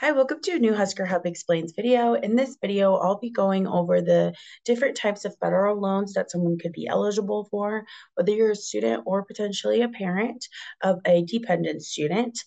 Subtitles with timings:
[0.00, 2.14] Hi, welcome to a new Husker Hub Explains video.
[2.14, 4.32] In this video, I'll be going over the
[4.64, 7.82] different types of federal loans that someone could be eligible for,
[8.14, 10.46] whether you're a student or potentially a parent
[10.84, 12.38] of a dependent student,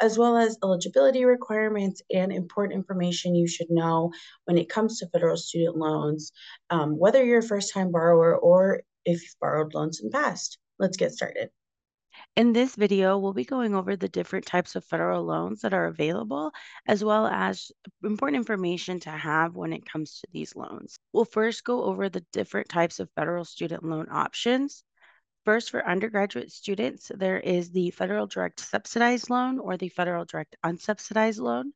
[0.00, 4.12] as well as eligibility requirements and important information you should know
[4.44, 6.30] when it comes to federal student loans,
[6.70, 10.58] um, whether you're a first-time borrower or if you've borrowed loans in the past.
[10.78, 11.50] Let's get started.
[12.36, 15.86] In this video, we'll be going over the different types of federal loans that are
[15.86, 16.52] available,
[16.86, 17.72] as well as
[18.04, 20.96] important information to have when it comes to these loans.
[21.12, 24.84] We'll first go over the different types of federal student loan options.
[25.44, 30.54] First, for undergraduate students, there is the federal direct subsidized loan or the federal direct
[30.64, 31.72] unsubsidized loan.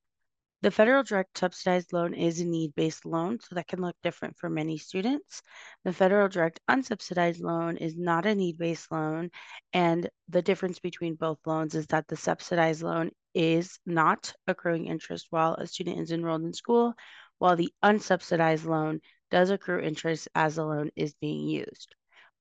[0.65, 4.49] The federal direct subsidized loan is a need-based loan, so that can look different for
[4.49, 5.43] many students.
[5.85, 9.31] The federal direct unsubsidized loan is not a need-based loan,
[9.75, 15.27] and the difference between both loans is that the subsidized loan is not accruing interest
[15.29, 16.95] while a student is enrolled in school,
[17.37, 21.95] while the unsubsidized loan does accrue interest as the loan is being used.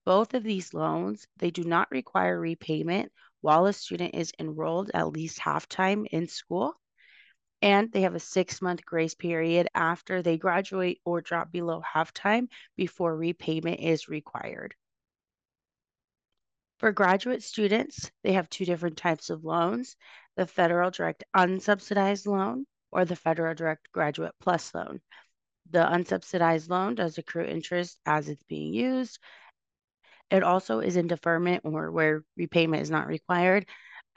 [0.06, 5.10] Both of these loans, they do not require repayment while a student is enrolled at
[5.10, 6.74] least half time in school
[7.64, 12.50] and they have a six month grace period after they graduate or drop below halftime
[12.76, 14.76] before repayment is required.
[16.80, 19.96] For graduate students, they have two different types of loans
[20.36, 25.00] the federal direct unsubsidized loan or the federal direct graduate plus loan.
[25.70, 29.20] The unsubsidized loan does accrue interest as it's being used.
[30.30, 33.68] It also is in deferment or where repayment is not required.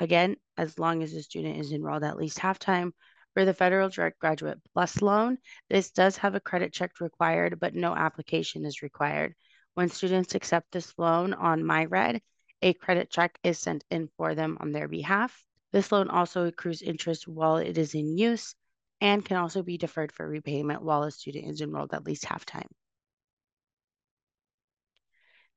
[0.01, 2.91] Again, as long as the student is enrolled at least halftime
[3.37, 5.37] for the Federal Direct Graduate Plus loan,
[5.69, 9.35] this does have a credit check required, but no application is required.
[9.75, 12.23] When students accept this loan on MyRed,
[12.63, 15.45] a credit check is sent in for them on their behalf.
[15.71, 18.55] This loan also accrues interest while it is in use
[19.03, 22.47] and can also be deferred for repayment while a student is enrolled at least half
[22.47, 22.69] time.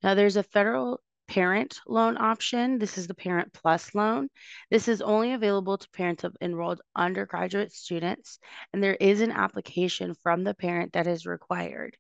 [0.03, 2.79] Now, there's a federal parent loan option.
[2.79, 4.29] This is the Parent Plus loan.
[4.71, 8.39] This is only available to parents of enrolled undergraduate students,
[8.73, 11.95] and there is an application from the parent that is required.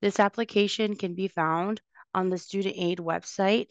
[0.00, 1.82] This application can be found
[2.14, 3.66] on the student aid website,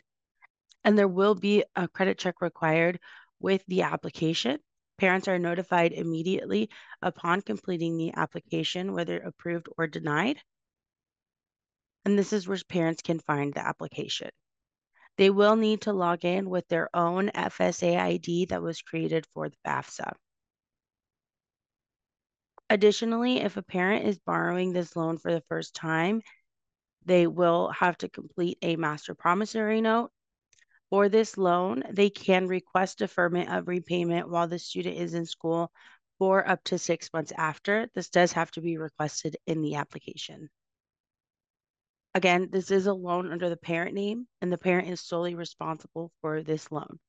[0.83, 2.99] and there will be a credit check required
[3.39, 4.59] with the application.
[4.99, 6.69] Parents are notified immediately
[7.01, 10.37] upon completing the application, whether approved or denied.
[12.05, 14.29] And this is where parents can find the application.
[15.17, 19.49] They will need to log in with their own FSA ID that was created for
[19.49, 20.13] the FAFSA.
[22.69, 26.21] Additionally, if a parent is borrowing this loan for the first time,
[27.05, 30.11] they will have to complete a master promissory note.
[30.89, 35.71] For this loan, they can request deferment of repayment while the student is in school
[36.17, 37.89] for up to six months after.
[37.93, 40.49] This does have to be requested in the application.
[42.15, 46.11] Again, this is a loan under the parent name, and the parent is solely responsible
[46.21, 46.99] for this loan.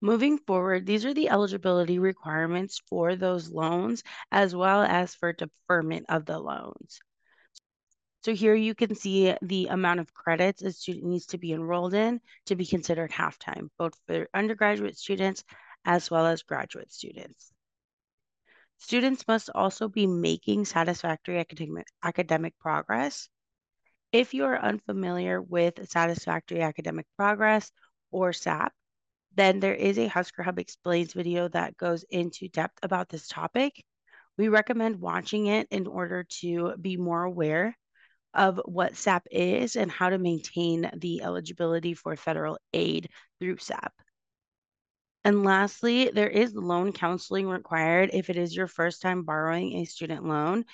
[0.00, 6.06] Moving forward, these are the eligibility requirements for those loans, as well as for deferment
[6.08, 7.00] of the loans.
[8.24, 11.94] So here you can see the amount of credits a student needs to be enrolled
[11.94, 15.42] in to be considered half-time, both for undergraduate students
[15.84, 17.52] as well as graduate students.
[18.82, 23.28] Students must also be making satisfactory academic, academic progress.
[24.10, 27.70] If you are unfamiliar with satisfactory academic progress
[28.10, 28.72] or SAP,
[29.36, 33.84] then there is a Husker Hub Explains video that goes into depth about this topic.
[34.36, 37.78] We recommend watching it in order to be more aware
[38.34, 43.94] of what SAP is and how to maintain the eligibility for federal aid through SAP.
[45.24, 49.84] And lastly, there is loan counseling required if it is your first time borrowing a
[49.84, 50.64] student loan.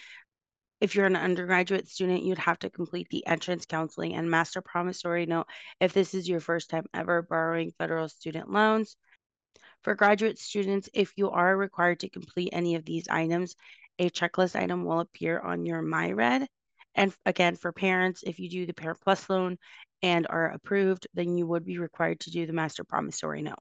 [0.81, 5.27] If you're an undergraduate student, you'd have to complete the entrance counseling and master promissory
[5.27, 5.49] note
[5.81, 8.97] if this is your first time ever borrowing federal student loans.
[9.83, 13.55] For graduate students, if you are required to complete any of these items,
[13.99, 16.47] a checklist item will appear on your MyRed.
[16.95, 19.59] And again, for parents, if you do the Parent Plus loan
[20.03, 23.59] and are approved, then you would be required to do the master promissory note.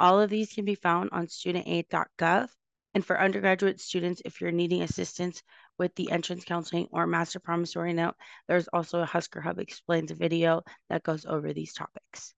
[0.00, 2.48] All of these can be found on studentaid.gov.
[2.94, 5.42] And for undergraduate students, if you're needing assistance
[5.78, 8.14] with the entrance counseling or master promissory note,
[8.48, 12.34] there's also a Husker Hub Explains video that goes over these topics.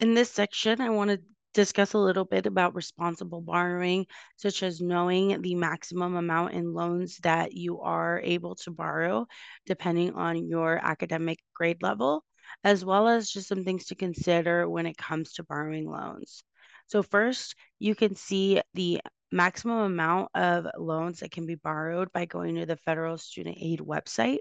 [0.00, 1.22] In this section, I want to
[1.54, 4.06] discuss a little bit about responsible borrowing,
[4.36, 9.26] such as knowing the maximum amount in loans that you are able to borrow,
[9.64, 12.22] depending on your academic grade level
[12.62, 16.44] as well as just some things to consider when it comes to borrowing loans.
[16.86, 19.00] So first, you can see the
[19.32, 23.80] maximum amount of loans that can be borrowed by going to the federal student aid
[23.80, 24.38] website.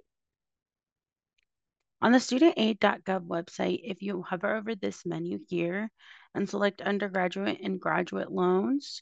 [2.01, 5.89] On the studentaid.gov website, if you hover over this menu here
[6.35, 9.01] and select undergraduate and graduate loans,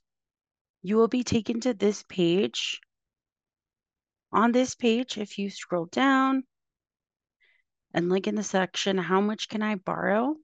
[0.84, 2.80] you will be taken to this page.
[4.32, 6.44] On this page, if you scroll down
[7.94, 10.36] and look in the section, how much can I borrow?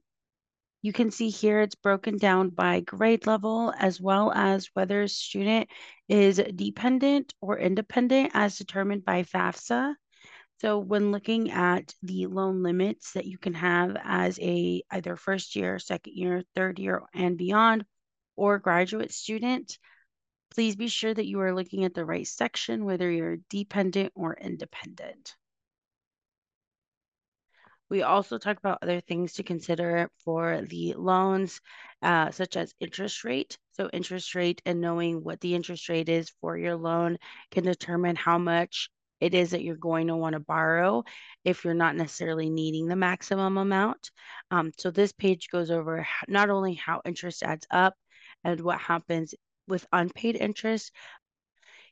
[0.80, 5.08] You can see here it's broken down by grade level as well as whether a
[5.08, 5.68] student
[6.08, 9.94] is dependent or independent as determined by FAFSA.
[10.60, 15.56] So when looking at the loan limits that you can have as a either first
[15.56, 17.84] year, second year, third year and beyond
[18.36, 19.78] or graduate student,
[20.50, 24.36] please be sure that you are looking at the right section whether you're dependent or
[24.36, 25.36] independent.
[27.90, 31.60] We also talk about other things to consider for the loans,
[32.02, 33.58] uh, such as interest rate.
[33.72, 37.18] So, interest rate and knowing what the interest rate is for your loan
[37.50, 38.90] can determine how much
[39.20, 41.02] it is that you're going to want to borrow
[41.44, 44.10] if you're not necessarily needing the maximum amount.
[44.50, 47.94] Um, so, this page goes over not only how interest adds up
[48.44, 49.34] and what happens
[49.66, 50.92] with unpaid interest.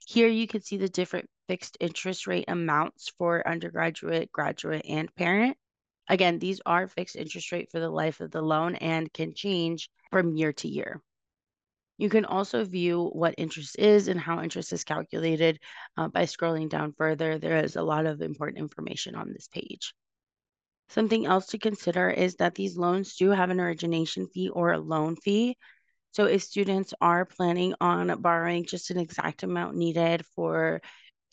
[0.06, 5.56] Here you can see the different fixed interest rate amounts for undergraduate, graduate, and parent.
[6.08, 9.88] Again, these are fixed interest rate for the life of the loan and can change
[10.10, 11.02] from year to year.
[11.98, 15.58] You can also view what interest is and how interest is calculated
[15.96, 17.38] uh, by scrolling down further.
[17.38, 19.94] There is a lot of important information on this page.
[20.90, 24.78] Something else to consider is that these loans do have an origination fee or a
[24.78, 25.56] loan fee.
[26.12, 30.80] So if students are planning on borrowing just an exact amount needed for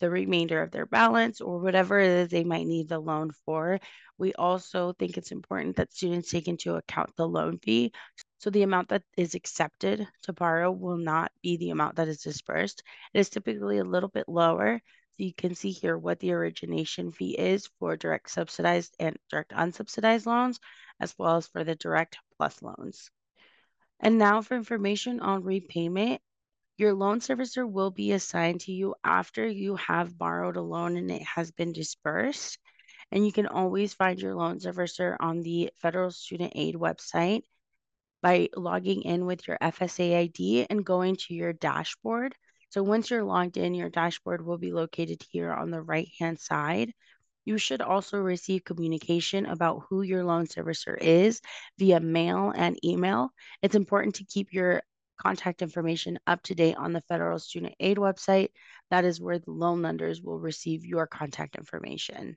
[0.04, 3.80] the remainder of their balance or whatever it is they might need the loan for.
[4.18, 7.90] We also think it's important that students take into account the loan fee.
[8.36, 12.20] So the amount that is accepted to borrow will not be the amount that is
[12.20, 12.82] disbursed.
[13.14, 14.78] It is typically a little bit lower.
[15.16, 19.52] So you can see here what the origination fee is for direct subsidized and direct
[19.52, 20.60] unsubsidized loans,
[21.00, 23.10] as well as for the direct plus loans.
[24.00, 26.20] And now for information on repayment,
[26.76, 31.10] your loan servicer will be assigned to you after you have borrowed a loan and
[31.10, 32.58] it has been dispersed.
[33.12, 37.42] And you can always find your loan servicer on the Federal Student Aid website
[38.22, 42.34] by logging in with your FSA ID and going to your dashboard.
[42.70, 46.40] So once you're logged in, your dashboard will be located here on the right hand
[46.40, 46.92] side.
[47.44, 51.40] You should also receive communication about who your loan servicer is
[51.78, 53.30] via mail and email.
[53.62, 54.82] It's important to keep your
[55.16, 58.48] contact information up to date on the Federal Student Aid website.
[58.90, 62.36] That is where the loan lenders will receive your contact information.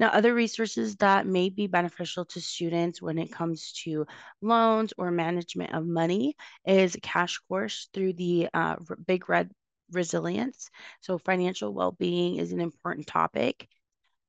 [0.00, 4.06] Now, other resources that may be beneficial to students when it comes to
[4.40, 8.76] loans or management of money is cash course through the uh,
[9.06, 9.50] Big Red
[9.92, 10.70] Resilience.
[11.02, 13.68] So, financial well being is an important topic.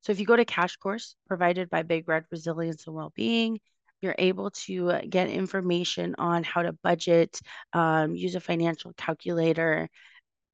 [0.02, 3.58] So, if you go to Cash Course provided by Big Red Resilience and Wellbeing,
[4.02, 7.40] you're able to get information on how to budget,
[7.72, 9.88] um, use a financial calculator,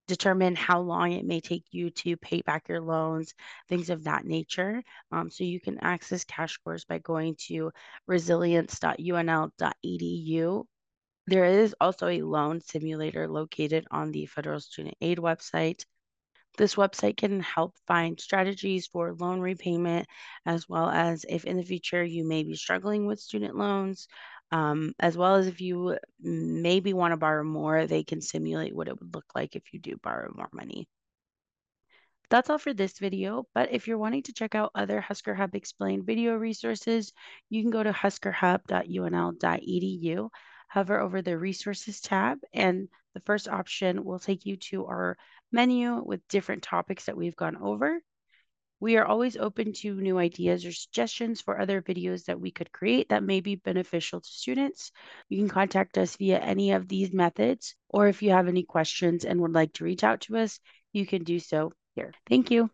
[0.06, 3.34] determine how long it may take you to pay back your loans,
[3.68, 4.82] things of that nature.
[5.12, 7.70] Um, so you can access cash course by going to
[8.06, 10.64] resilience.unl.edu.
[11.26, 15.84] There is also a loan simulator located on the Federal Student Aid website.
[16.58, 20.08] This website can help find strategies for loan repayment,
[20.44, 24.08] as well as if in the future you may be struggling with student loans,
[24.50, 28.88] um, as well as if you maybe want to borrow more, they can simulate what
[28.88, 30.88] it would look like if you do borrow more money.
[32.29, 35.55] That's all for this video, but if you're wanting to check out other Husker Hub
[35.55, 37.12] Explained video resources,
[37.50, 40.29] you can go to huskerhub.unl.edu,
[40.69, 45.17] hover over the resources tab, and the first option will take you to our
[45.52, 48.00] menu with different topics that we've gone over.
[48.81, 52.70] We are always open to new ideas or suggestions for other videos that we could
[52.70, 54.93] create that may be beneficial to students.
[55.28, 59.24] You can contact us via any of these methods, or if you have any questions
[59.24, 60.60] and would like to reach out to us,
[60.93, 62.12] you can do so here.
[62.28, 62.70] Thank you.